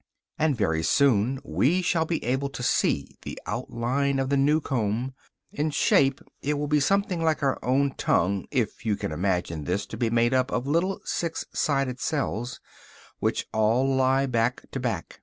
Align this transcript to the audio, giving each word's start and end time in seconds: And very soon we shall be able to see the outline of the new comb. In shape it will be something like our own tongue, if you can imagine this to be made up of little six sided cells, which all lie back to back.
And 0.39 0.55
very 0.55 0.81
soon 0.81 1.39
we 1.43 1.83
shall 1.83 2.05
be 2.05 2.23
able 2.23 2.49
to 2.49 2.63
see 2.63 3.19
the 3.21 3.39
outline 3.45 4.17
of 4.17 4.29
the 4.29 4.35
new 4.35 4.59
comb. 4.59 5.13
In 5.51 5.69
shape 5.69 6.21
it 6.41 6.55
will 6.55 6.65
be 6.67 6.79
something 6.79 7.21
like 7.23 7.43
our 7.43 7.63
own 7.63 7.91
tongue, 7.99 8.47
if 8.49 8.83
you 8.83 8.95
can 8.95 9.11
imagine 9.11 9.65
this 9.65 9.85
to 9.85 9.97
be 9.97 10.09
made 10.09 10.33
up 10.33 10.49
of 10.51 10.65
little 10.65 11.01
six 11.05 11.45
sided 11.53 11.99
cells, 11.99 12.59
which 13.19 13.45
all 13.53 13.95
lie 13.95 14.25
back 14.25 14.67
to 14.71 14.79
back. 14.79 15.19